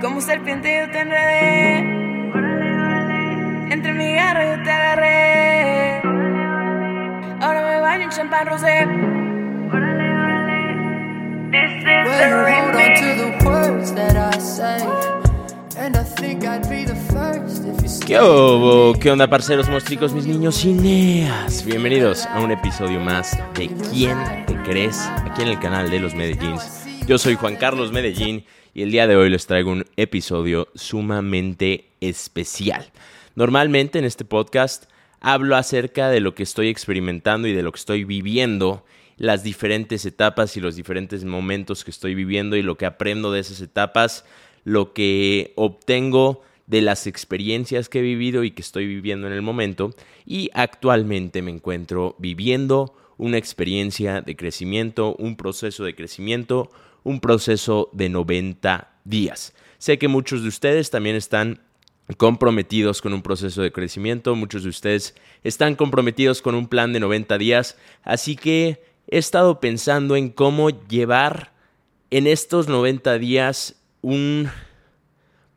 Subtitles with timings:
[0.00, 1.78] Como serpiente yo te enredé.
[3.72, 6.00] Entre mi garra yo te agarré.
[7.40, 8.86] Ahora me baño en champán rosé.
[11.50, 13.00] This is the Well, hold on remix.
[13.00, 14.80] to the words that I say.
[15.76, 18.94] And I think I'd be the first if you ¿Qué hubo?
[18.98, 21.64] ¿Qué onda, parceros, mostricos, mis niños cineas?
[21.64, 24.98] Bienvenidos a un episodio más de ¿Quién te crees?
[25.26, 26.86] Aquí en el canal de los Medellins.
[27.06, 28.44] Yo soy Juan Carlos Medellín
[28.74, 32.90] y el día de hoy les traigo un episodio sumamente especial.
[33.34, 34.84] Normalmente en este podcast
[35.20, 38.84] hablo acerca de lo que estoy experimentando y de lo que estoy viviendo,
[39.16, 43.40] las diferentes etapas y los diferentes momentos que estoy viviendo y lo que aprendo de
[43.40, 44.24] esas etapas,
[44.64, 49.42] lo que obtengo de las experiencias que he vivido y que estoy viviendo en el
[49.42, 49.90] momento
[50.24, 56.70] y actualmente me encuentro viviendo una experiencia de crecimiento, un proceso de crecimiento,
[57.04, 59.54] un proceso de 90 días.
[59.76, 61.60] Sé que muchos de ustedes también están
[62.16, 67.00] comprometidos con un proceso de crecimiento, muchos de ustedes están comprometidos con un plan de
[67.00, 71.52] 90 días, así que he estado pensando en cómo llevar
[72.10, 74.50] en estos 90 días un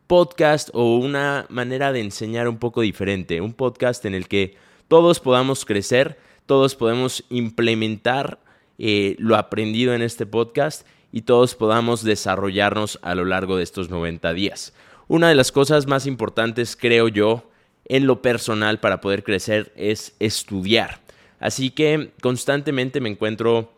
[0.07, 4.57] podcast o una manera de enseñar un poco diferente, un podcast en el que
[4.89, 8.39] todos podamos crecer, todos podemos implementar
[8.77, 13.89] eh, lo aprendido en este podcast y todos podamos desarrollarnos a lo largo de estos
[13.89, 14.73] 90 días.
[15.07, 17.49] Una de las cosas más importantes, creo yo,
[17.85, 21.01] en lo personal para poder crecer es estudiar.
[21.39, 23.73] Así que constantemente me encuentro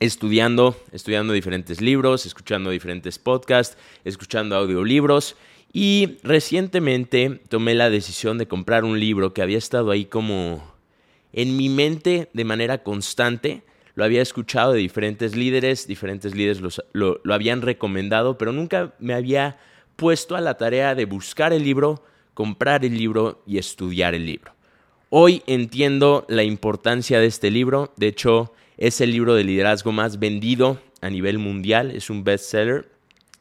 [0.00, 5.36] estudiando, estudiando diferentes libros, escuchando diferentes podcasts, escuchando audiolibros
[5.72, 10.77] y recientemente tomé la decisión de comprar un libro que había estado ahí como
[11.38, 13.62] en mi mente de manera constante.
[13.94, 18.92] Lo había escuchado de diferentes líderes, diferentes líderes los- lo, lo habían recomendado, pero nunca
[18.98, 19.56] me había
[19.94, 22.02] puesto a la tarea de buscar el libro,
[22.34, 24.52] comprar el libro y estudiar el libro.
[25.10, 27.92] Hoy entiendo la importancia de este libro.
[27.96, 31.92] De hecho, es el libro de liderazgo más vendido a nivel mundial.
[31.92, 32.88] Es un bestseller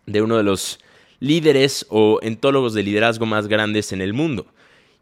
[0.05, 0.79] de uno de los
[1.19, 4.45] líderes o entólogos de liderazgo más grandes en el mundo.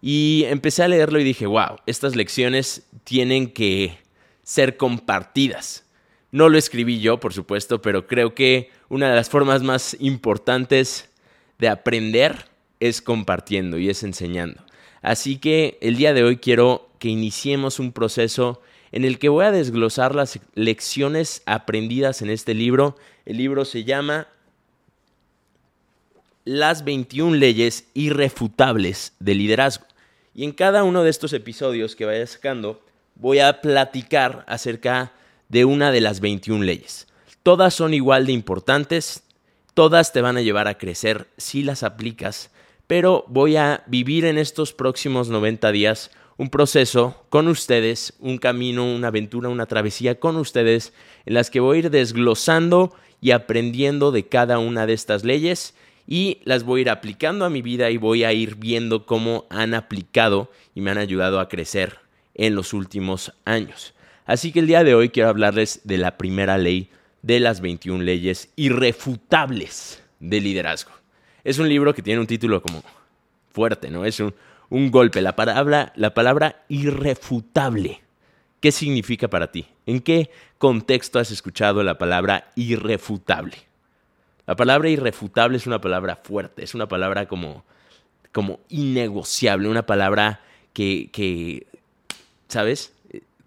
[0.07, 3.97] Y empecé a leerlo y dije, wow, estas lecciones tienen que
[4.43, 5.83] ser compartidas.
[6.29, 11.09] No lo escribí yo, por supuesto, pero creo que una de las formas más importantes
[11.57, 12.45] de aprender
[12.79, 14.63] es compartiendo y es enseñando.
[15.01, 18.61] Así que el día de hoy quiero que iniciemos un proceso
[18.91, 22.95] en el que voy a desglosar las lecciones aprendidas en este libro.
[23.25, 24.27] El libro se llama
[26.43, 29.87] Las 21 leyes irrefutables de liderazgo.
[30.35, 32.81] Y en cada uno de estos episodios que vaya sacando,
[33.15, 35.13] voy a platicar acerca
[35.47, 37.07] de una de las 21 leyes.
[37.41, 39.23] Todas son igual de importantes,
[39.73, 42.51] todas te van a llevar a crecer si las aplicas,
[42.85, 48.93] pero voy a vivir en estos próximos 90 días un proceso con ustedes, un camino,
[48.93, 50.91] una aventura, una travesía con ustedes,
[51.25, 55.75] en las que voy a ir desglosando y aprendiendo de cada una de estas leyes
[56.07, 59.45] y las voy a ir aplicando a mi vida y voy a ir viendo cómo
[59.49, 61.99] han aplicado y me han ayudado a crecer
[62.33, 63.93] en los últimos años.
[64.25, 66.89] Así que el día de hoy quiero hablarles de la primera ley
[67.21, 70.91] de las 21 leyes irrefutables de liderazgo.
[71.43, 72.83] Es un libro que tiene un título como
[73.51, 74.05] fuerte, ¿no?
[74.05, 74.33] Es un,
[74.69, 75.21] un golpe.
[75.21, 78.01] La palabra, la palabra irrefutable.
[78.59, 79.67] ¿Qué significa para ti?
[79.85, 83.57] ¿En qué contexto has escuchado la palabra irrefutable?
[84.47, 87.63] La palabra irrefutable es una palabra fuerte, es una palabra como,
[88.31, 90.41] como innegociable, una palabra
[90.73, 91.65] que, que
[92.47, 92.93] ¿sabes?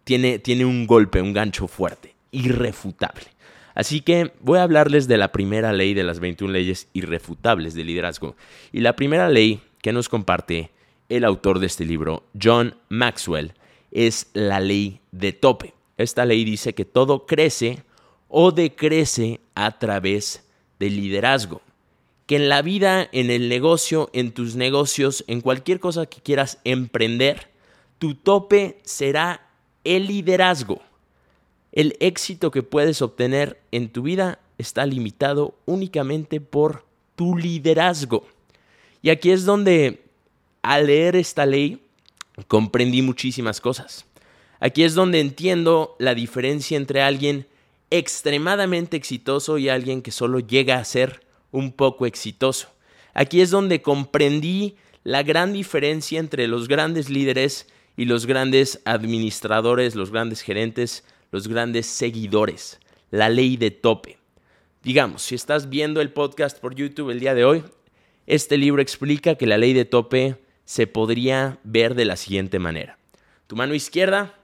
[0.04, 3.26] Tiene, tiene un golpe, un gancho fuerte, irrefutable.
[3.74, 7.84] Así que voy a hablarles de la primera ley de las 21 leyes irrefutables de
[7.84, 8.34] liderazgo.
[8.72, 10.70] Y la primera ley que nos comparte
[11.08, 13.52] el autor de este libro, John Maxwell,
[13.92, 15.74] es la ley de tope.
[15.96, 17.84] Esta ley dice que todo crece
[18.28, 20.47] o decrece a través
[20.78, 21.62] del liderazgo.
[22.26, 26.58] Que en la vida, en el negocio, en tus negocios, en cualquier cosa que quieras
[26.64, 27.48] emprender,
[27.98, 29.48] tu tope será
[29.84, 30.82] el liderazgo.
[31.72, 36.84] El éxito que puedes obtener en tu vida está limitado únicamente por
[37.16, 38.26] tu liderazgo.
[39.02, 40.02] Y aquí es donde,
[40.62, 41.80] al leer esta ley,
[42.46, 44.04] comprendí muchísimas cosas.
[44.60, 47.46] Aquí es donde entiendo la diferencia entre alguien
[47.90, 52.68] extremadamente exitoso y alguien que solo llega a ser un poco exitoso.
[53.14, 59.94] Aquí es donde comprendí la gran diferencia entre los grandes líderes y los grandes administradores,
[59.94, 62.78] los grandes gerentes, los grandes seguidores.
[63.10, 64.18] La ley de tope.
[64.82, 67.64] Digamos, si estás viendo el podcast por YouTube el día de hoy,
[68.26, 70.36] este libro explica que la ley de tope
[70.66, 72.98] se podría ver de la siguiente manera.
[73.46, 74.38] Tu mano izquierda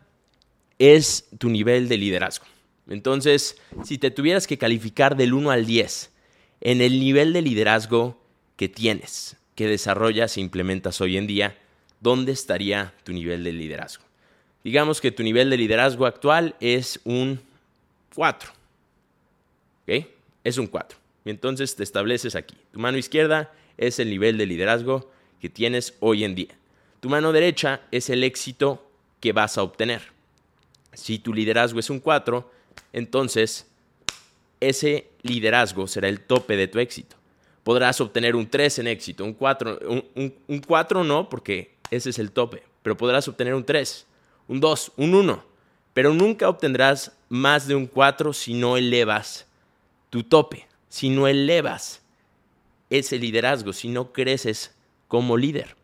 [0.79, 2.47] es tu nivel de liderazgo.
[2.89, 6.11] Entonces, si te tuvieras que calificar del 1 al 10
[6.61, 8.21] en el nivel de liderazgo
[8.57, 11.57] que tienes, que desarrollas e implementas hoy en día,
[12.01, 14.05] ¿dónde estaría tu nivel de liderazgo?
[14.63, 17.41] Digamos que tu nivel de liderazgo actual es un
[18.15, 18.51] 4.
[19.83, 20.07] ¿Ok?
[20.43, 20.99] Es un 4.
[21.25, 22.57] Y entonces te estableces aquí.
[22.73, 25.11] Tu mano izquierda es el nivel de liderazgo
[25.41, 26.55] que tienes hoy en día.
[27.01, 28.91] Tu mano derecha es el éxito
[29.21, 30.03] que vas a obtener.
[30.93, 32.51] Si tu liderazgo es un 4,
[32.93, 33.67] entonces
[34.61, 37.17] ese liderazgo será el tope de tu éxito.
[37.63, 39.81] Podrás obtener un 3 en éxito, un 4,
[40.17, 44.07] un, 4 no, porque ese es el tope, pero podrás obtener un 3,
[44.49, 45.45] un 2, un 1,
[45.95, 49.47] pero nunca obtendrás más de un 4 si no elevas
[50.11, 52.03] tu tope, si no elevas
[52.91, 54.75] ese liderazgo, si no creces
[55.09, 55.77] como líder.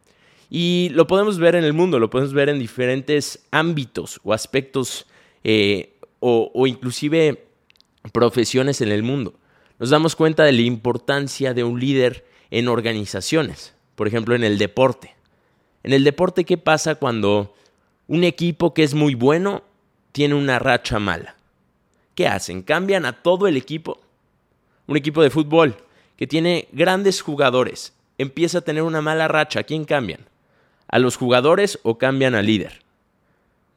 [0.51, 5.07] Y lo podemos ver en el mundo, lo podemos ver en diferentes ámbitos o aspectos
[5.45, 5.90] eh,
[6.21, 7.47] o, o inclusive
[8.13, 9.35] profesiones en el mundo.
[9.79, 14.59] Nos damos cuenta de la importancia de un líder en organizaciones, por ejemplo en el
[14.59, 15.15] deporte.
[15.83, 17.55] En el deporte, ¿qué pasa cuando
[18.07, 19.63] un equipo que es muy bueno
[20.13, 21.37] tiene una racha mala?
[22.15, 22.63] ¿Qué hacen?
[22.63, 24.01] ¿Cambian a todo el equipo?
[24.87, 25.77] Un equipo de fútbol
[26.17, 29.61] que tiene grandes jugadores empieza a tener una mala racha.
[29.61, 30.21] ¿A quién cambian?
[30.89, 32.83] ¿A los jugadores o cambian al líder?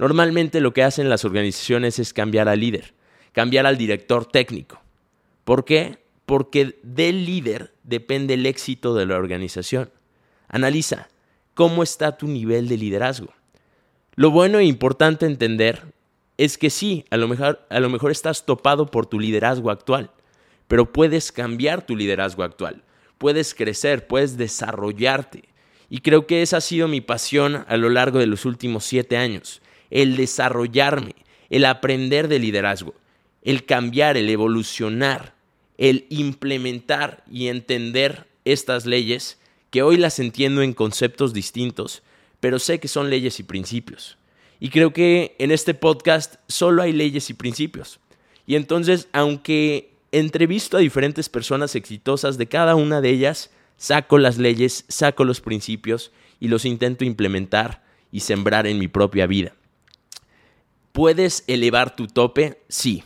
[0.03, 2.93] Normalmente lo que hacen las organizaciones es cambiar al líder
[3.33, 4.81] cambiar al director técnico.
[5.43, 5.97] ¿Por qué?
[6.25, 9.91] Porque del líder depende el éxito de la organización.
[10.47, 11.09] Analiza
[11.53, 13.33] cómo está tu nivel de liderazgo.
[14.15, 15.81] Lo bueno e importante entender
[16.37, 20.11] es que sí, a lo mejor, a lo mejor estás topado por tu liderazgo actual,
[20.67, 22.83] pero puedes cambiar tu liderazgo actual,
[23.17, 25.43] puedes crecer, puedes desarrollarte.
[25.89, 29.17] Y creo que esa ha sido mi pasión a lo largo de los últimos siete
[29.17, 29.61] años,
[29.93, 31.15] el desarrollarme,
[31.49, 32.93] el aprender de liderazgo
[33.43, 35.35] el cambiar, el evolucionar,
[35.77, 42.03] el implementar y entender estas leyes, que hoy las entiendo en conceptos distintos,
[42.39, 44.17] pero sé que son leyes y principios.
[44.59, 47.99] Y creo que en este podcast solo hay leyes y principios.
[48.45, 54.37] Y entonces, aunque entrevisto a diferentes personas exitosas de cada una de ellas, saco las
[54.37, 59.53] leyes, saco los principios y los intento implementar y sembrar en mi propia vida.
[60.93, 62.61] ¿Puedes elevar tu tope?
[62.69, 63.03] Sí.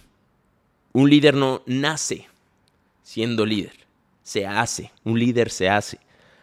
[0.92, 2.28] Un líder no nace
[3.02, 3.72] siendo líder,
[4.24, 5.98] se hace, un líder se hace.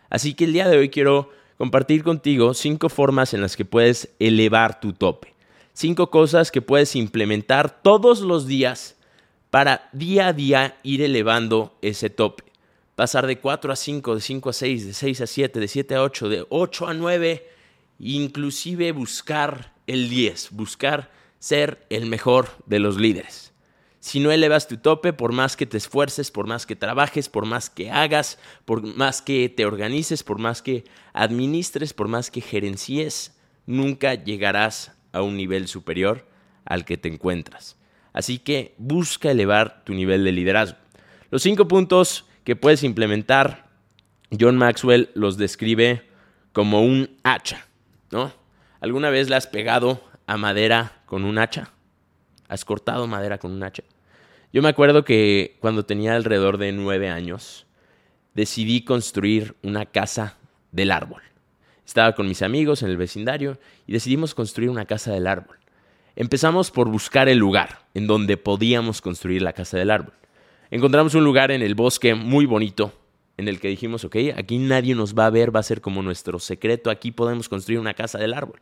[0.08, 4.08] Así que el día de hoy quiero compartir contigo cinco formas en las que puedes
[4.18, 5.34] elevar tu tope.
[5.74, 8.96] Cinco cosas que puedes implementar todos los días
[9.50, 12.44] para día a día ir elevando ese tope.
[12.94, 15.94] Pasar de 4 a 5, de 5 a 6, de 6 a 7, de 7
[15.96, 17.46] a 8, de 8 a 9,
[17.98, 21.10] inclusive buscar el 10, buscar
[21.44, 23.52] ser el mejor de los líderes.
[24.00, 27.44] Si no elevas tu tope, por más que te esfuerces, por más que trabajes, por
[27.44, 32.40] más que hagas, por más que te organices, por más que administres, por más que
[32.40, 36.26] gerencies, nunca llegarás a un nivel superior
[36.64, 37.76] al que te encuentras.
[38.14, 40.78] Así que busca elevar tu nivel de liderazgo.
[41.30, 43.68] Los cinco puntos que puedes implementar,
[44.40, 46.08] John Maxwell los describe
[46.54, 47.66] como un hacha,
[48.10, 48.32] ¿no?
[48.80, 51.70] ¿Alguna vez le has pegado a madera con un hacha?
[52.48, 53.84] ¿Has cortado madera con un hacha?
[54.52, 57.66] Yo me acuerdo que cuando tenía alrededor de nueve años,
[58.34, 60.36] decidí construir una casa
[60.72, 61.22] del árbol.
[61.86, 65.58] Estaba con mis amigos en el vecindario y decidimos construir una casa del árbol.
[66.16, 70.14] Empezamos por buscar el lugar en donde podíamos construir la casa del árbol.
[70.70, 72.92] Encontramos un lugar en el bosque muy bonito
[73.36, 76.02] en el que dijimos, ok, aquí nadie nos va a ver, va a ser como
[76.02, 78.60] nuestro secreto, aquí podemos construir una casa del árbol.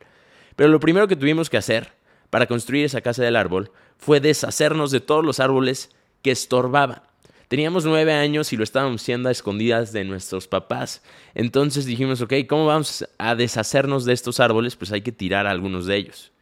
[0.57, 1.93] Pero lo primero que tuvimos que hacer
[2.31, 5.91] para construir esa casa del árbol fue deshacernos de todos los árboles
[6.23, 7.03] que estorbaban.
[7.49, 11.03] Teníamos nueve años y lo estábamos haciendo a escondidas de nuestros papás.
[11.35, 14.75] Entonces dijimos, ok, ¿cómo vamos a deshacernos de estos árboles?
[14.75, 16.33] Pues hay que tirar algunos de ellos.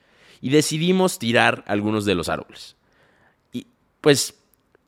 [0.40, 2.76] Y decidimos tirar algunos de los árboles.
[3.52, 3.67] Y
[4.00, 4.38] pues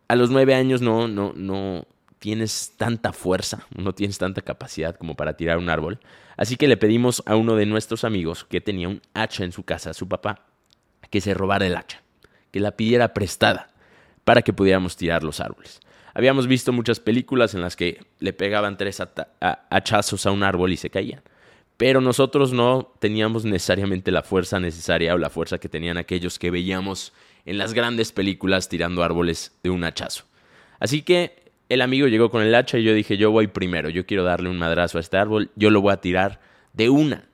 [0.07, 1.87] a los nueve años no, no, no
[2.23, 5.99] tienes tanta fuerza, no tienes tanta capacidad como para tirar un árbol.
[6.37, 9.65] Así que le pedimos a uno de nuestros amigos que tenía un hacha en su
[9.65, 10.47] casa, su papá,
[11.11, 12.01] que se robara el hacha,
[12.53, 13.71] que la pidiera prestada
[14.23, 15.81] para que pudiéramos tirar los árboles.
[16.15, 19.03] Habíamos visto muchas películas en las que le pegaban tres
[19.41, 21.23] hachazos a un árbol y se caían.
[21.77, 26.53] Pero nosotros no teníamos necesariamente la fuerza necesaria o la fuerza que tenían aquellos que
[26.53, 27.13] veíamos
[27.47, 30.23] en las grandes películas tirando árboles de un hachazo.
[30.79, 31.42] Así que
[31.73, 34.51] el amigo llegó con el hacha y yo dije, yo voy primero, yo quiero darle
[34.51, 36.39] un madrazo a este árbol, yo lo voy a tirar
[36.75, 37.25] de una.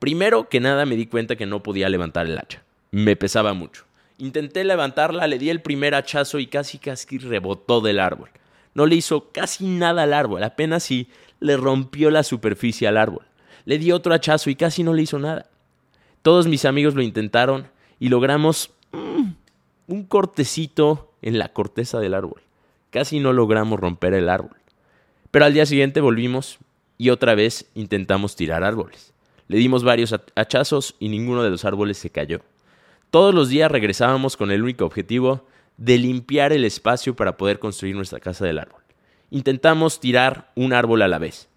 [0.00, 3.84] Primero que nada me di cuenta que no podía levantar el hacha, me pesaba mucho.
[4.18, 8.30] Intenté levantarla, le di el primer hachazo y casi casi rebotó del árbol.
[8.74, 11.08] No le hizo casi nada al árbol, apenas si
[11.38, 13.24] le rompió la superficie al árbol.
[13.64, 15.46] Le di otro hachazo y casi no le hizo nada.
[16.22, 17.68] Todos mis amigos lo intentaron
[18.00, 19.30] y logramos mm,
[19.86, 22.42] un cortecito en la corteza del árbol.
[22.94, 24.56] Casi no logramos romper el árbol.
[25.32, 26.60] Pero al día siguiente volvimos
[26.96, 29.12] y otra vez intentamos tirar árboles.
[29.48, 32.42] Le dimos varios hachazos y ninguno de los árboles se cayó.
[33.10, 35.44] Todos los días regresábamos con el único objetivo
[35.76, 38.82] de limpiar el espacio para poder construir nuestra casa del árbol.
[39.32, 41.48] Intentamos tirar un árbol a la vez.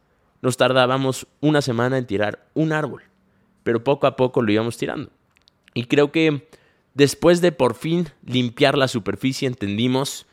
[0.41, 3.03] Nos tardábamos una semana en tirar un árbol
[3.67, 5.11] pero poco a poco lo íbamos tirando.
[5.73, 6.47] Y creo que
[6.93, 10.25] después de por fin limpiar la superficie entendimos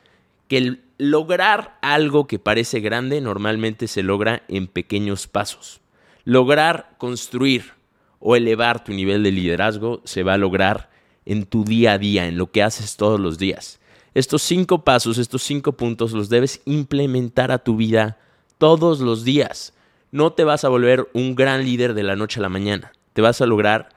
[0.49, 5.81] que lograr algo que parece grande normalmente se logra en pequeños pasos.
[6.25, 7.73] Lograr construir
[8.19, 10.91] o elevar tu nivel de liderazgo se va a lograr
[11.27, 13.81] en tu día a día, en lo que haces todos los días.
[14.15, 18.19] Estos cinco pasos, estos cinco puntos los debes implementar a tu vida
[18.59, 19.75] todos los días.
[20.13, 23.23] No te vas a volver un gran líder de la noche a la mañana te
[23.23, 23.89] vas a lograr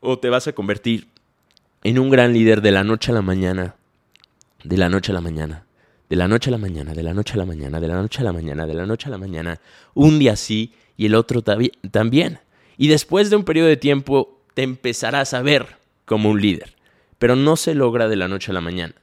[0.00, 1.06] o te vas a convertir
[1.84, 3.76] en un gran líder de la noche a la mañana,
[4.64, 5.65] de la noche a la mañana,
[6.08, 8.20] de la noche a la mañana, de la noche a la mañana, de la noche
[8.20, 9.60] a la mañana, de la noche a la mañana,
[9.94, 12.38] un día sí y el otro también.
[12.76, 16.74] Y después de un periodo de tiempo te empezarás a ver como un líder,
[17.18, 18.94] pero no se logra de la noche a la mañana.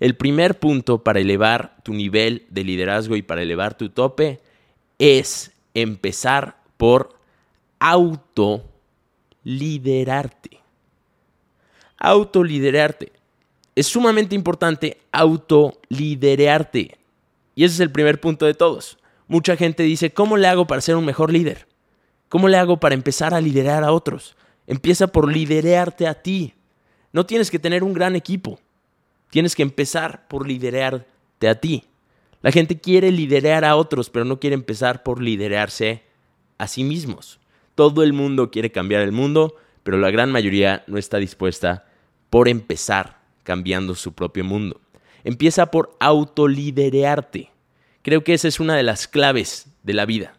[0.00, 4.40] El primer punto para elevar tu nivel de liderazgo y para elevar tu tope
[4.98, 7.18] es empezar por
[7.78, 8.64] auto
[9.44, 10.58] liderarte.
[11.98, 13.12] Autoliderarte.
[13.74, 16.98] Es sumamente importante autoliderarte.
[17.54, 18.98] Y ese es el primer punto de todos.
[19.28, 21.66] Mucha gente dice, ¿cómo le hago para ser un mejor líder?
[22.28, 24.36] ¿Cómo le hago para empezar a liderar a otros?
[24.66, 26.54] Empieza por liderarte a ti.
[27.12, 28.58] No tienes que tener un gran equipo.
[29.30, 31.84] Tienes que empezar por liderarte a ti.
[32.42, 36.02] La gente quiere liderar a otros, pero no quiere empezar por liderarse
[36.58, 37.40] a sí mismos.
[37.74, 41.86] Todo el mundo quiere cambiar el mundo, pero la gran mayoría no está dispuesta
[42.28, 44.80] por empezar cambiando su propio mundo.
[45.24, 47.50] Empieza por autoliderearte.
[48.02, 50.34] Creo que esa es una de las claves de la vida.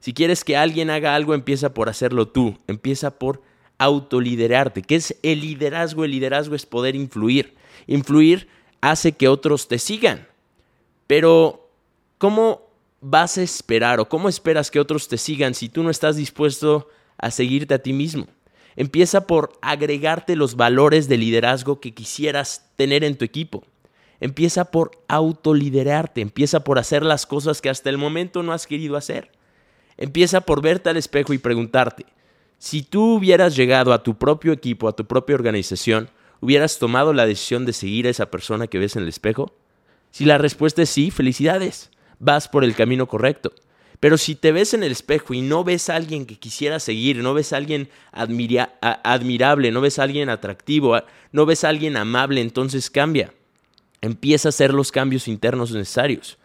[0.00, 2.56] Si quieres que alguien haga algo, empieza por hacerlo tú.
[2.68, 3.42] Empieza por
[3.78, 4.82] autoliderarte.
[4.82, 6.04] ¿Qué es el liderazgo?
[6.04, 7.54] El liderazgo es poder influir.
[7.86, 8.48] Influir
[8.80, 10.28] hace que otros te sigan.
[11.06, 11.68] Pero,
[12.18, 12.62] ¿cómo
[13.00, 16.88] vas a esperar o cómo esperas que otros te sigan si tú no estás dispuesto
[17.16, 18.28] a seguirte a ti mismo?
[18.78, 23.64] Empieza por agregarte los valores de liderazgo que quisieras tener en tu equipo.
[24.20, 28.96] Empieza por autoliderarte, empieza por hacer las cosas que hasta el momento no has querido
[28.96, 29.32] hacer.
[29.96, 32.06] Empieza por verte al espejo y preguntarte,
[32.58, 36.08] si tú hubieras llegado a tu propio equipo, a tu propia organización,
[36.40, 39.56] ¿hubieras tomado la decisión de seguir a esa persona que ves en el espejo?
[40.12, 43.52] Si la respuesta es sí, felicidades vas por el camino correcto.
[44.00, 47.16] Pero si te ves en el espejo y no ves a alguien que quisiera seguir,
[47.16, 51.00] no ves a alguien admirable, no ves a alguien atractivo,
[51.32, 53.32] no ves a alguien amable, entonces cambia.
[54.00, 56.38] Empieza a hacer los cambios internos necesarios.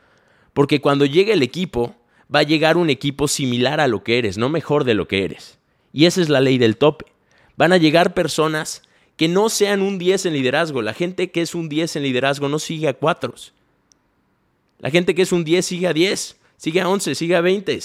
[0.54, 1.96] Porque cuando llegue el equipo,
[2.34, 5.24] va a llegar un equipo similar a lo que eres, no mejor de lo que
[5.24, 5.60] eres.
[5.92, 7.06] Y esa es la ley del tope.
[7.56, 8.82] Van a llegar personas
[9.16, 10.82] que no sean un 10 en liderazgo.
[10.82, 13.54] La gente que es un 10 en liderazgo no sigue a cuatros.
[14.80, 17.78] La gente que es un 10 sigue a 10, sigue a 11, sigue a 20.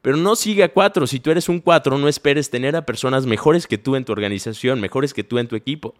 [0.00, 1.06] Pero no sigue a 4.
[1.06, 4.12] Si tú eres un 4, no esperes tener a personas mejores que tú en tu
[4.12, 5.94] organización, mejores que tú en tu equipo.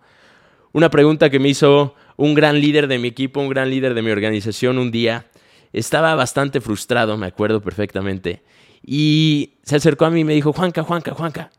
[0.72, 4.00] Una pregunta que me hizo un gran líder de mi equipo, un gran líder de
[4.00, 5.26] mi organización un día.
[5.74, 8.42] Estaba bastante frustrado, me acuerdo perfectamente.
[8.82, 11.50] Y se acercó a mí y me dijo, Juanca, Juanca, Juanca,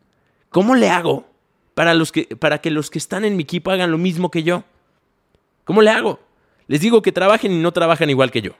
[0.49, 1.27] ¿cómo le hago
[1.75, 4.41] para, los que, para que los que están en mi equipo hagan lo mismo que
[4.41, 4.63] yo?
[5.65, 6.19] ¿Cómo le hago?
[6.65, 8.53] Les digo que trabajen y no trabajan igual que yo.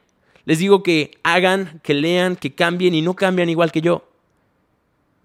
[0.48, 4.08] Les digo que hagan, que lean, que cambien y no cambian igual que yo.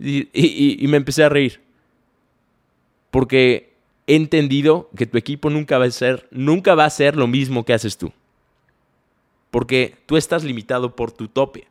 [0.01, 1.61] Y, me empecé a reír.
[3.13, 3.73] Porque
[4.09, 7.65] he entendido que tu equipo nunca va a ser, nunca va a ser lo mismo
[7.65, 8.13] que haces tú.
[9.53, 11.69] Porque tú estás limitado por tu tope.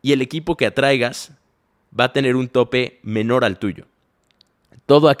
[0.00, 1.32] Y el equipo que atraigas
[1.98, 3.84] va a tener un tope menor al tuyo.
[4.86, 5.14] Todo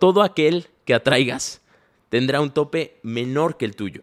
[0.00, 1.60] todo aquel que atraigas
[2.08, 4.02] tendrá un tope menor que el tuyo.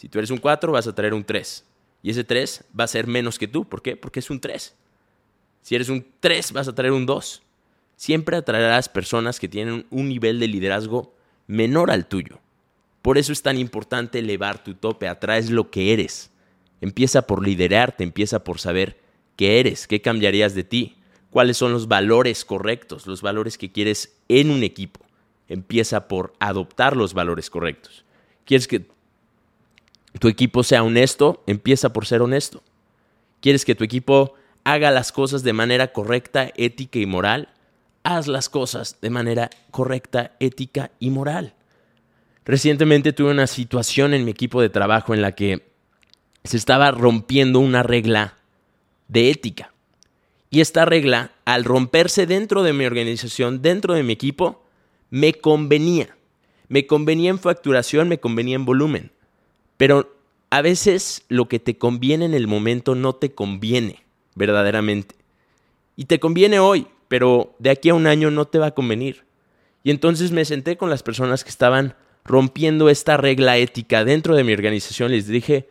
[0.00, 1.62] Si tú eres un 4, vas a traer un 3.
[2.02, 3.68] Y ese 3 va a ser menos que tú.
[3.68, 3.96] ¿Por qué?
[3.96, 4.74] Porque es un 3.
[5.60, 7.42] Si eres un 3, vas a traer un 2.
[7.96, 11.14] Siempre atraerás personas que tienen un nivel de liderazgo
[11.46, 12.38] menor al tuyo.
[13.02, 15.06] Por eso es tan importante elevar tu tope.
[15.06, 16.30] Atraes lo que eres,
[16.80, 18.98] Empieza por liderarte, empieza por saber
[19.36, 20.96] qué eres, qué cambiarías de ti,
[21.28, 25.00] cuáles son los valores correctos, los valores que quieres en un equipo.
[25.46, 28.06] Empieza por adoptar los valores correctos.
[28.46, 28.86] ¿Quieres que
[30.18, 31.42] tu equipo sea honesto?
[31.46, 32.62] Empieza por ser honesto.
[33.40, 37.48] ¿Quieres que tu equipo haga las cosas de manera correcta, ética y moral?
[38.02, 41.54] Haz las cosas de manera correcta, ética y moral.
[42.44, 45.70] Recientemente tuve una situación en mi equipo de trabajo en la que
[46.44, 48.38] se estaba rompiendo una regla
[49.08, 49.72] de ética.
[50.50, 54.64] Y esta regla, al romperse dentro de mi organización, dentro de mi equipo,
[55.10, 56.16] me convenía.
[56.68, 59.12] Me convenía en facturación, me convenía en volumen.
[59.80, 60.14] Pero
[60.50, 65.14] a veces lo que te conviene en el momento no te conviene verdaderamente.
[65.96, 69.24] Y te conviene hoy, pero de aquí a un año no te va a convenir.
[69.82, 71.94] Y entonces me senté con las personas que estaban
[72.26, 75.12] rompiendo esta regla ética dentro de mi organización.
[75.12, 75.66] Les dije,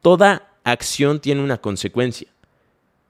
[0.00, 2.28] toda acción tiene una consecuencia.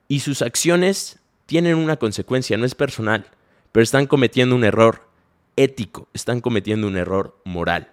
[0.09, 3.25] Y sus acciones tienen una consecuencia, no es personal,
[3.71, 5.07] pero están cometiendo un error
[5.55, 7.93] ético, están cometiendo un error moral.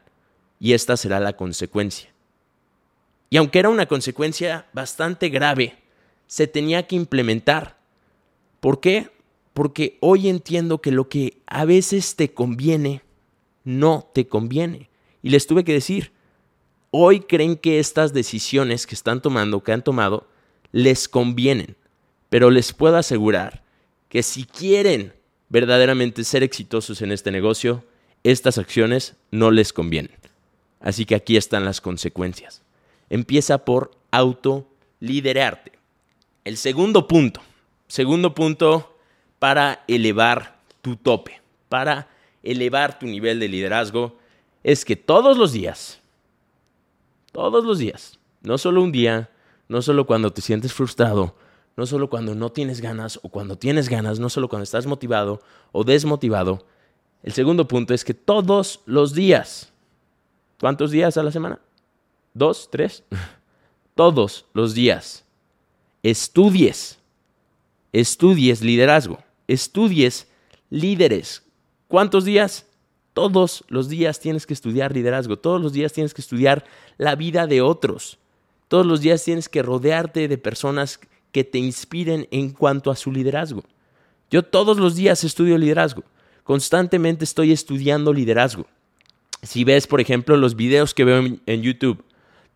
[0.60, 2.17] Y esta será la consecuencia.
[3.30, 5.78] Y aunque era una consecuencia bastante grave,
[6.28, 7.78] se tenía que implementar.
[8.60, 9.10] ¿Por qué?
[9.54, 13.02] Porque hoy entiendo que lo que a veces te conviene,
[13.64, 14.90] no te conviene.
[15.22, 16.12] Y les tuve que decir,
[16.92, 20.28] hoy creen que estas decisiones que están tomando, que han tomado,
[20.72, 21.76] les convienen.
[22.30, 23.64] Pero les puedo asegurar
[24.10, 25.14] que si quieren
[25.50, 27.84] verdaderamente ser exitosos en este negocio,
[28.24, 30.16] estas acciones no les convienen.
[30.80, 32.62] Así que aquí están las consecuencias.
[33.10, 35.74] Empieza por autoliderarte.
[36.44, 37.42] El segundo punto,
[37.88, 38.98] segundo punto
[39.40, 42.08] para elevar tu tope, para
[42.44, 44.18] elevar tu nivel de liderazgo,
[44.64, 46.00] es que todos los días,
[47.32, 49.30] todos los días, no solo un día,
[49.68, 51.36] no solo cuando te sientes frustrado,
[51.76, 55.41] no solo cuando no tienes ganas o cuando tienes ganas, no solo cuando estás motivado
[55.72, 56.65] o desmotivado.
[57.24, 59.72] El segundo punto es que todos los días,
[60.60, 61.60] ¿cuántos días a la semana?
[62.38, 62.69] ¿Dos?
[62.71, 63.04] ¿Tres?
[63.97, 65.26] todos los días,
[66.04, 67.00] estudies,
[67.91, 70.28] estudies liderazgo, estudies
[70.69, 71.43] líderes.
[71.88, 72.67] ¿Cuántos días?
[73.13, 76.63] Todos los días tienes que estudiar liderazgo, todos los días tienes que estudiar
[76.97, 78.19] la vida de otros,
[78.67, 81.00] todos los días tienes que rodearte de personas
[81.32, 83.63] que te inspiren en cuanto a su liderazgo.
[84.30, 86.04] Yo todos los días estudio liderazgo,
[86.43, 88.67] constantemente estoy estudiando liderazgo.
[89.41, 92.04] Si ves, por ejemplo, los videos que veo en, YouTube,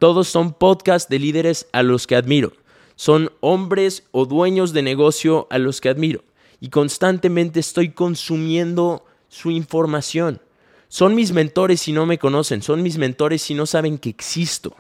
[0.02, 2.54] todos son podcasts de líderes a los que admiro.
[2.96, 6.24] Son hombres o dueños de negocio a los que admiro.
[6.60, 10.42] Y constantemente estoy consumiendo su información.
[10.88, 14.76] Son mis mentores si no me conocen, son mis mentores si no saben que existo,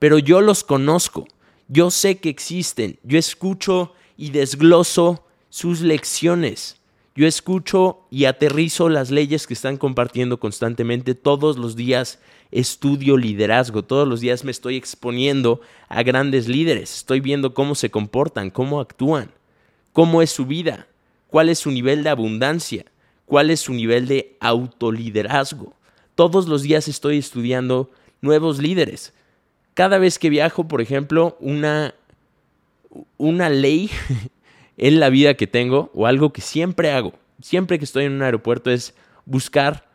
[0.00, 1.24] pero yo los conozco,
[1.68, 6.80] yo sé que existen, yo escucho y desgloso sus lecciones,
[7.14, 12.18] yo escucho y aterrizo las leyes que están compartiendo constantemente todos los días.
[12.54, 17.90] Estudio liderazgo, todos los días me estoy exponiendo a grandes líderes, estoy viendo cómo se
[17.90, 19.32] comportan, cómo actúan,
[19.92, 20.86] cómo es su vida,
[21.26, 22.84] cuál es su nivel de abundancia,
[23.26, 25.74] cuál es su nivel de autoliderazgo.
[26.14, 27.90] Todos los días estoy estudiando
[28.20, 29.12] nuevos líderes.
[29.74, 31.92] Cada vez que viajo, por ejemplo, una,
[33.16, 33.90] una ley
[34.76, 38.22] en la vida que tengo o algo que siempre hago, siempre que estoy en un
[38.22, 38.94] aeropuerto es
[39.26, 39.88] buscar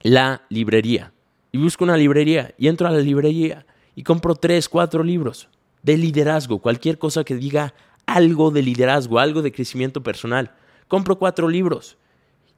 [0.00, 1.12] la librería.
[1.52, 5.48] Y busco una librería y entro a la librería y compro tres, cuatro libros
[5.82, 7.74] de liderazgo, cualquier cosa que diga
[8.06, 10.52] algo de liderazgo, algo de crecimiento personal.
[10.88, 11.96] Compro cuatro libros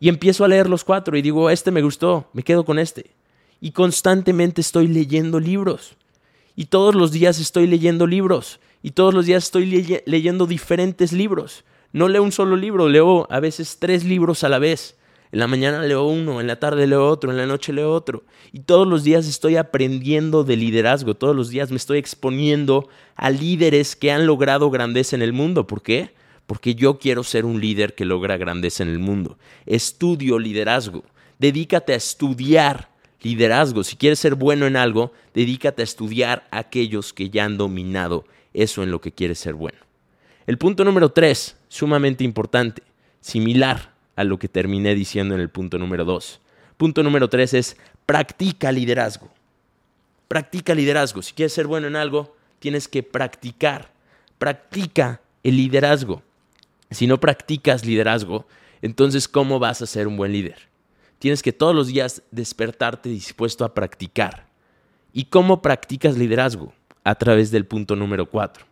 [0.00, 3.10] y empiezo a leer los cuatro y digo, este me gustó, me quedo con este.
[3.60, 5.96] Y constantemente estoy leyendo libros.
[6.56, 8.58] Y todos los días estoy leyendo libros.
[8.82, 11.64] Y todos los días estoy leyendo diferentes libros.
[11.92, 14.96] No leo un solo libro, leo a veces tres libros a la vez.
[15.32, 18.22] En la mañana leo uno, en la tarde leo otro, en la noche leo otro.
[18.52, 23.30] Y todos los días estoy aprendiendo de liderazgo, todos los días me estoy exponiendo a
[23.30, 25.66] líderes que han logrado grandeza en el mundo.
[25.66, 26.12] ¿Por qué?
[26.46, 29.38] porque yo quiero ser un líder que logra grandeza en el mundo.
[29.66, 31.02] Estudio liderazgo.
[31.38, 32.90] Dedícate a estudiar
[33.22, 33.84] liderazgo.
[33.84, 38.24] Si quieres ser bueno en algo, dedícate a estudiar a aquellos que ya han dominado
[38.52, 39.78] eso en lo que quieres ser bueno.
[40.46, 42.82] El punto número tres, sumamente importante,
[43.20, 46.40] similar a lo que terminé diciendo en el punto número dos.
[46.76, 49.30] Punto número tres es practica liderazgo.
[50.28, 51.22] Practica liderazgo.
[51.22, 53.90] Si quieres ser bueno en algo, tienes que practicar.
[54.38, 56.22] Practica el liderazgo.
[56.90, 58.46] Si no practicas liderazgo,
[58.82, 60.68] entonces ¿cómo vas a ser un buen líder?
[61.18, 64.46] Tienes que todos los días despertarte dispuesto a practicar.
[65.12, 66.72] ¿Y cómo practicas liderazgo?
[67.04, 68.64] a través del punto número 4.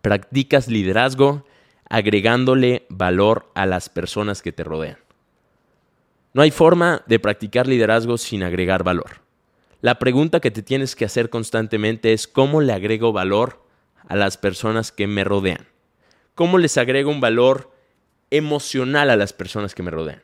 [0.00, 1.44] Practicas liderazgo
[1.92, 4.96] agregándole valor a las personas que te rodean.
[6.32, 9.20] No hay forma de practicar liderazgo sin agregar valor.
[9.82, 13.62] La pregunta que te tienes que hacer constantemente es cómo le agrego valor
[14.08, 15.68] a las personas que me rodean.
[16.34, 17.70] ¿Cómo les agrego un valor
[18.30, 20.22] emocional a las personas que me rodean?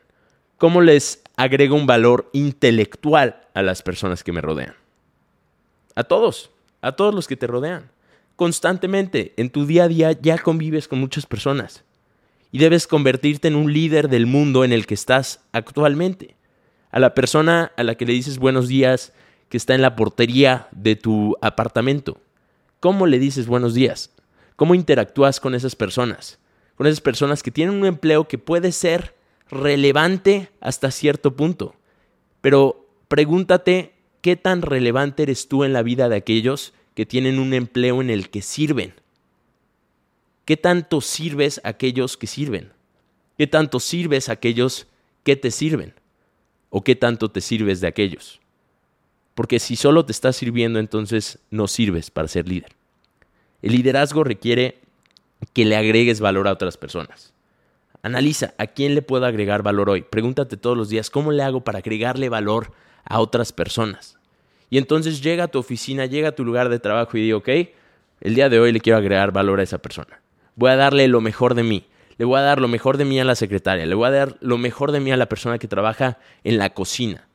[0.57, 4.73] ¿Cómo les agrego un valor intelectual a las personas que me rodean?
[5.93, 6.49] A todos,
[6.81, 7.91] a todos los que te rodean.
[8.39, 11.83] Constantemente, en tu día a día ya convives con muchas personas
[12.53, 16.37] y debes convertirte en un líder del mundo en el que estás actualmente.
[16.89, 19.11] A la persona a la que le dices buenos días,
[19.49, 22.21] que está en la portería de tu apartamento,
[22.79, 24.15] ¿cómo le dices buenos días?
[24.55, 26.39] ¿Cómo interactúas con esas personas?
[26.77, 29.15] Con esas personas que tienen un empleo que puede ser
[29.49, 31.75] relevante hasta cierto punto.
[32.39, 37.53] Pero pregúntate qué tan relevante eres tú en la vida de aquellos que tienen un
[37.53, 38.93] empleo en el que sirven.
[40.43, 42.73] ¿Qué tanto sirves a aquellos que sirven?
[43.37, 44.85] ¿Qué tanto sirves a aquellos
[45.23, 45.93] que te sirven?
[46.69, 48.41] ¿O qué tanto te sirves de aquellos?
[49.33, 52.75] Porque si solo te estás sirviendo, entonces no sirves para ser líder.
[53.61, 54.81] El liderazgo requiere
[55.53, 57.31] que le agregues valor a otras personas.
[58.03, 60.01] Analiza a quién le puedo agregar valor hoy.
[60.01, 62.73] Pregúntate todos los días, ¿cómo le hago para agregarle valor
[63.05, 64.18] a otras personas?
[64.69, 67.49] Y entonces llega a tu oficina, llega a tu lugar de trabajo y digo, ok,
[68.21, 70.21] el día de hoy le quiero agregar valor a esa persona.
[70.55, 71.85] Voy a darle lo mejor de mí.
[72.17, 73.85] Le voy a dar lo mejor de mí a la secretaria.
[73.85, 76.71] Le voy a dar lo mejor de mí a la persona que trabaja en la
[76.71, 77.27] cocina.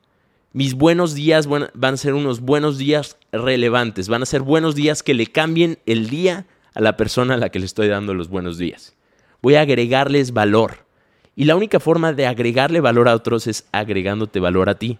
[0.53, 4.07] Mis buenos días van a ser unos buenos días relevantes.
[4.07, 6.45] Van a ser buenos días que le cambien el día
[6.75, 8.95] a la persona a la que le estoy dando los buenos días.
[9.41, 10.85] Voy a agregarles valor.
[11.35, 14.99] Y la única forma de agregarle valor a otros es agregándote valor a ti.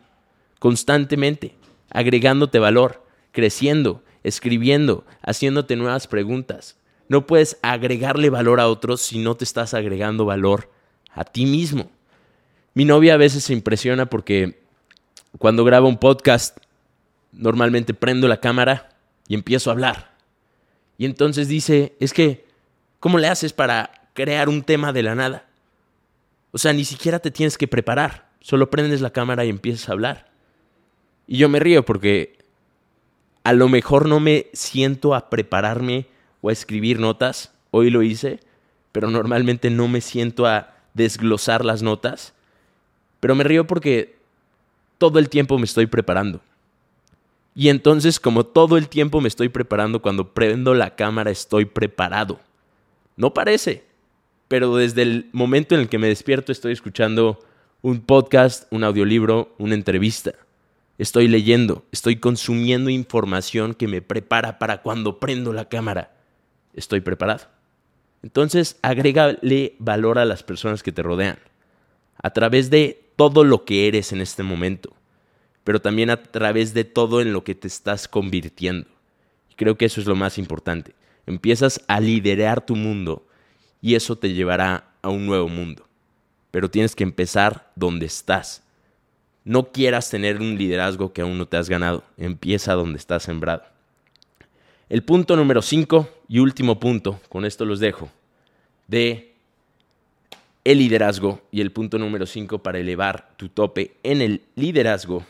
[0.60, 1.56] Constantemente
[1.90, 6.78] agregándote valor, creciendo, escribiendo, haciéndote nuevas preguntas.
[7.08, 10.72] No puedes agregarle valor a otros si no te estás agregando valor
[11.12, 11.92] a ti mismo.
[12.74, 14.60] Mi novia a veces se impresiona porque
[15.38, 16.58] cuando grabo un podcast,
[17.32, 18.90] normalmente prendo la cámara
[19.28, 20.16] y empiezo a hablar.
[20.98, 22.46] Y entonces dice, es que,
[23.00, 25.46] ¿cómo le haces para crear un tema de la nada?
[26.52, 29.92] O sea, ni siquiera te tienes que preparar, solo prendes la cámara y empiezas a
[29.92, 30.32] hablar.
[31.28, 32.38] Y yo me río porque
[33.44, 36.08] a lo mejor no me siento a prepararme
[36.42, 37.52] o a escribir notas.
[37.72, 38.40] Hoy lo hice,
[38.92, 42.34] pero normalmente no me siento a desglosar las notas.
[43.20, 44.16] Pero me río porque
[44.98, 46.42] todo el tiempo me estoy preparando.
[47.54, 52.40] Y entonces, como todo el tiempo me estoy preparando, cuando prendo la cámara estoy preparado.
[53.16, 53.84] No parece,
[54.48, 57.40] pero desde el momento en el que me despierto estoy escuchando
[57.82, 60.34] un podcast, un audiolibro, una entrevista.
[60.98, 66.16] Estoy leyendo, estoy consumiendo información que me prepara para cuando prendo la cámara.
[66.74, 67.48] Estoy preparado.
[68.24, 71.38] Entonces, agrégale valor a las personas que te rodean,
[72.22, 74.94] a través de todo lo que eres en este momento,
[75.64, 78.88] pero también a través de todo en lo que te estás convirtiendo.
[79.52, 80.96] Y creo que eso es lo más importante.
[81.28, 83.28] Empiezas a liderar tu mundo
[83.82, 85.88] y eso te llevará a un nuevo mundo.
[86.52, 88.65] Pero tienes que empezar donde estás
[89.46, 92.04] no quieras tener un liderazgo que aún no te has ganado.
[92.18, 93.64] Empieza donde estás sembrado.
[94.90, 98.12] El punto número 5 y último punto, con esto los dejo,
[98.88, 99.34] de
[100.64, 105.24] el liderazgo y el punto número 5 para elevar tu tope en el liderazgo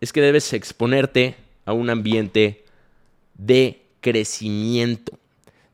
[0.00, 2.64] es que debes exponerte a un ambiente
[3.34, 5.18] de crecimiento.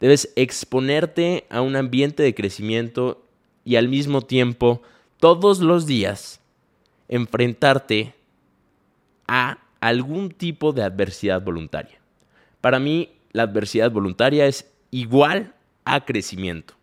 [0.01, 3.25] Debes exponerte a un ambiente de crecimiento
[3.65, 4.83] y al mismo tiempo
[5.23, 6.41] todos los días
[7.07, 8.13] enfrentarte
[9.29, 12.01] a algún tipo de adversidad voluntaria.
[12.61, 15.55] Para mí, la adversidad voluntaria es igual
[15.85, 16.75] a crecimiento.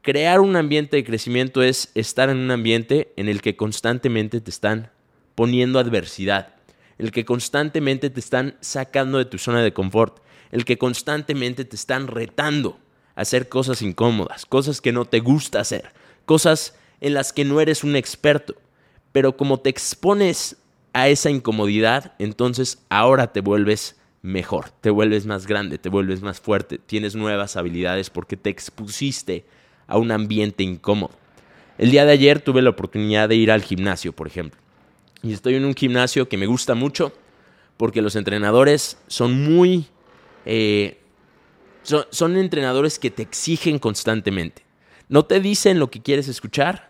[0.00, 4.48] Crear un ambiente de crecimiento es estar en un ambiente en el que constantemente te
[4.48, 4.90] están
[5.34, 6.54] poniendo adversidad,
[6.96, 11.76] el que constantemente te están sacando de tu zona de confort, el que constantemente te
[11.76, 12.78] están retando
[13.16, 15.92] a hacer cosas incómodas, cosas que no te gusta hacer,
[16.24, 18.54] cosas en las que no eres un experto.
[19.12, 20.56] Pero como te expones
[20.92, 26.40] a esa incomodidad, entonces ahora te vuelves mejor, te vuelves más grande, te vuelves más
[26.40, 29.44] fuerte, tienes nuevas habilidades porque te expusiste
[29.86, 31.12] a un ambiente incómodo.
[31.78, 34.60] El día de ayer tuve la oportunidad de ir al gimnasio, por ejemplo.
[35.22, 37.12] Y estoy en un gimnasio que me gusta mucho
[37.76, 39.86] porque los entrenadores son muy...
[40.44, 40.98] Eh,
[41.82, 44.62] son entrenadores que te exigen constantemente.
[45.08, 46.89] No te dicen lo que quieres escuchar,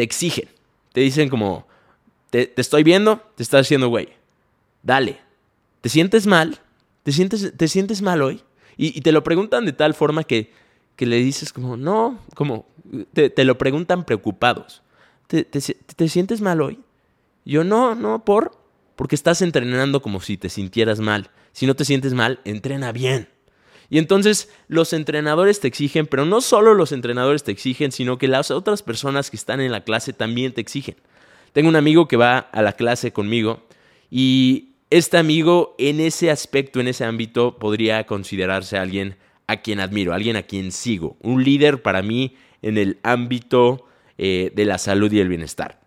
[0.00, 0.48] te exigen.
[0.94, 1.66] Te dicen como,
[2.30, 4.08] te, estoy viendo, te estás haciendo güey.
[4.82, 5.20] Dale,
[5.82, 6.58] ¿te sientes mal?
[7.02, 8.42] ¿Te sientes, te sientes mal hoy?
[8.78, 10.54] Y, te lo preguntan de tal forma que,
[10.96, 12.64] que le dices como, no, como,
[13.12, 14.80] te, te lo preguntan preocupados.
[15.26, 16.80] ¿Te, te, sientes mal hoy?
[17.44, 18.52] Yo no, no, por,
[18.96, 21.28] porque estás entrenando como si te sintieras mal.
[21.52, 23.28] Si no te sientes mal, entrena bien.
[23.90, 28.28] Y entonces los entrenadores te exigen, pero no solo los entrenadores te exigen, sino que
[28.28, 30.94] las otras personas que están en la clase también te exigen.
[31.52, 33.66] Tengo un amigo que va a la clase conmigo
[34.08, 39.16] y este amigo en ese aspecto, en ese ámbito, podría considerarse alguien
[39.48, 43.86] a quien admiro, alguien a quien sigo, un líder para mí en el ámbito
[44.18, 45.80] eh, de la salud y el bienestar.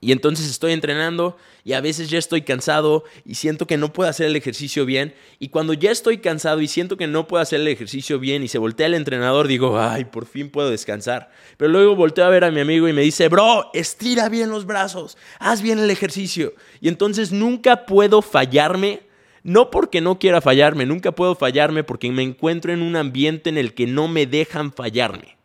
[0.00, 4.10] Y entonces estoy entrenando y a veces ya estoy cansado y siento que no puedo
[4.10, 5.14] hacer el ejercicio bien.
[5.38, 8.48] Y cuando ya estoy cansado y siento que no puedo hacer el ejercicio bien y
[8.48, 11.30] se voltea el entrenador, digo, ay, por fin puedo descansar.
[11.56, 14.66] Pero luego volteo a ver a mi amigo y me dice, bro, estira bien los
[14.66, 16.54] brazos, haz bien el ejercicio.
[16.80, 19.00] Y entonces nunca puedo fallarme.
[19.42, 23.58] No porque no quiera fallarme, nunca puedo fallarme porque me encuentro en un ambiente en
[23.58, 25.36] el que no me dejan fallarme.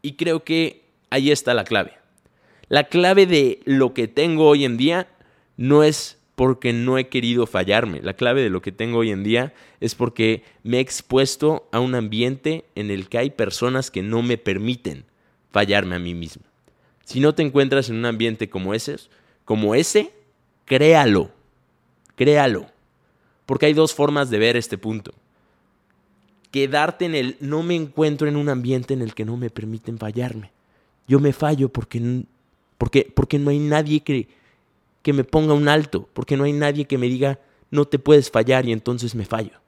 [0.00, 1.98] Y creo que ahí está la clave.
[2.68, 5.08] La clave de lo que tengo hoy en día
[5.56, 8.00] no es porque no he querido fallarme.
[8.00, 11.80] La clave de lo que tengo hoy en día es porque me he expuesto a
[11.80, 15.04] un ambiente en el que hay personas que no me permiten
[15.50, 16.44] fallarme a mí mismo.
[17.04, 18.96] Si no te encuentras en un ambiente como ese,
[19.44, 20.12] como ese,
[20.64, 21.30] créalo.
[22.14, 22.66] Créalo.
[23.46, 25.14] Porque hay dos formas de ver este punto.
[26.50, 29.98] Quedarte en el no me encuentro en un ambiente en el que no me permiten
[29.98, 30.52] fallarme.
[31.08, 32.24] Yo me fallo porque
[32.78, 34.28] porque, porque no hay nadie que,
[35.02, 37.38] que me ponga un alto, porque no hay nadie que me diga,
[37.70, 39.60] no te puedes fallar y entonces me fallo.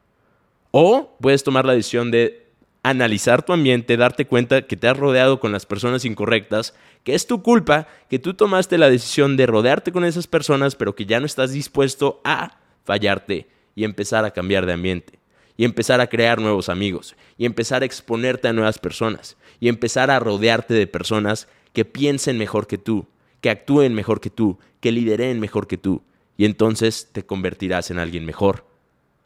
[0.71, 2.47] O puedes tomar la decisión de
[2.83, 7.27] analizar tu ambiente, darte cuenta que te has rodeado con las personas incorrectas, que es
[7.27, 11.21] tu culpa, que tú tomaste la decisión de rodearte con esas personas, pero que ya
[11.21, 15.19] no estás dispuesto a fallarte y empezar a cambiar de ambiente,
[15.57, 20.11] y empezar a crear nuevos amigos, y empezar a exponerte a nuevas personas, y empezar
[20.11, 23.07] a rodearte de personas que piensen mejor que tú,
[23.41, 26.03] que actúen mejor que tú, que lideren mejor que tú.
[26.37, 28.65] Y entonces te convertirás en alguien mejor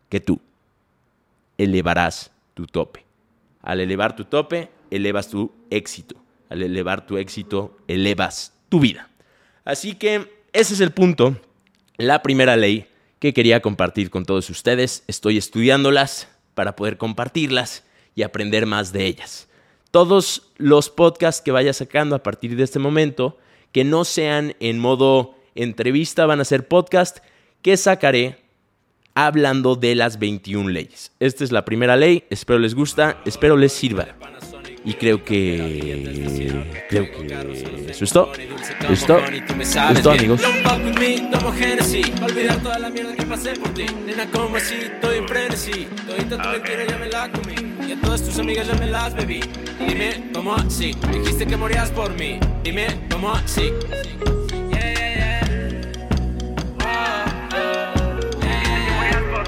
[0.09, 0.40] que tú.
[1.59, 3.04] Elevarás tu tope.
[3.62, 6.16] Al elevar tu tope, elevas tu éxito.
[6.50, 9.11] Al elevar tu éxito, elevas tu vida.
[9.64, 11.40] Así que ese es el punto.
[11.96, 15.04] La primera ley que quería compartir con todos ustedes.
[15.07, 19.48] Estoy estudiándolas para poder compartirlas y aprender más de ellas
[19.94, 23.38] todos los podcasts que vaya sacando a partir de este momento,
[23.70, 27.22] que no sean en modo entrevista, van a ser podcasts
[27.62, 28.38] que sacaré
[29.14, 31.12] hablando de las 21 leyes.
[31.20, 34.16] Esta es la primera ley, espero les gusta, espero les sirva.
[34.85, 36.85] Y creo que.
[36.90, 37.87] Creo que.
[37.88, 38.33] Eso es todo.
[40.11, 40.42] Amigos.
[47.87, 49.40] Y a todas tus amigas ya me las bebí.
[49.87, 50.94] Dime, ¿cómo así?
[51.12, 52.40] Dijiste que morías por mí.
[52.62, 53.73] Dime, ¿cómo así?